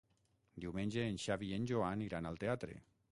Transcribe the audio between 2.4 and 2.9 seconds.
teatre.